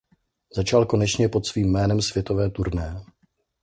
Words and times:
Začal 0.55 0.85
konečně 0.85 1.29
pod 1.29 1.45
svým 1.47 1.71
jménem 1.71 2.01
světové 2.01 2.49
turné. 2.49 3.03